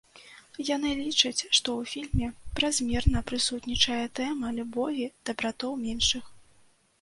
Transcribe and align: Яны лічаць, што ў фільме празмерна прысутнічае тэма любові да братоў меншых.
Яны 0.75 0.93
лічаць, 1.01 1.47
што 1.57 1.69
ў 1.79 1.81
фільме 1.91 2.29
празмерна 2.59 3.21
прысутнічае 3.33 3.99
тэма 4.21 4.47
любові 4.57 5.05
да 5.29 5.37
братоў 5.43 5.79
меншых. 5.85 6.25